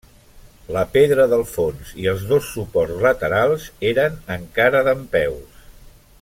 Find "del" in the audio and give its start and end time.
1.33-1.43